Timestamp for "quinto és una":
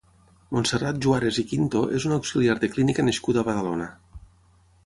1.51-2.17